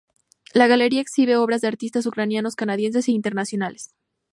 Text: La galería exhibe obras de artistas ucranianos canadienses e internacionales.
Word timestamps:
La 0.53 0.65
galería 0.65 0.99
exhibe 0.99 1.37
obras 1.37 1.61
de 1.61 1.67
artistas 1.67 2.07
ucranianos 2.07 2.55
canadienses 2.55 3.07
e 3.07 3.11
internacionales. 3.11 3.93